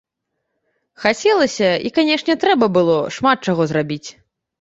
[1.03, 4.09] Хацелася і, канечне, трэба было шмат чаго зрабіць.